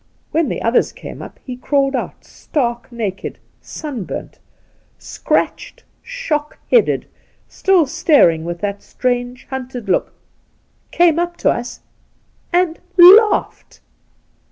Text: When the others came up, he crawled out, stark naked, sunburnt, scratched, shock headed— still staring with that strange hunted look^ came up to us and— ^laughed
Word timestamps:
When 0.31 0.49
the 0.49 0.63
others 0.63 0.91
came 0.91 1.21
up, 1.21 1.39
he 1.45 1.55
crawled 1.55 1.95
out, 1.95 2.25
stark 2.25 2.91
naked, 2.91 3.37
sunburnt, 3.61 4.39
scratched, 4.97 5.83
shock 6.01 6.57
headed— 6.71 7.05
still 7.47 7.85
staring 7.85 8.43
with 8.43 8.61
that 8.61 8.81
strange 8.81 9.45
hunted 9.51 9.85
look^ 9.85 10.07
came 10.89 11.19
up 11.19 11.37
to 11.37 11.51
us 11.51 11.81
and— 12.51 12.79
^laughed 12.97 13.79